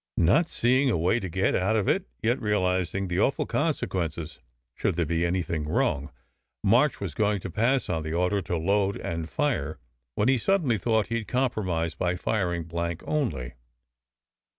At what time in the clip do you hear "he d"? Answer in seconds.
11.09-11.25